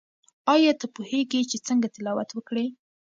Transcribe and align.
آیا 0.53 0.71
ته 0.79 0.85
پوهیږې 0.95 1.41
چې 1.49 1.57
څنګه 1.67 1.87
تلاوت 1.95 2.29
وکړې؟ 2.33 2.65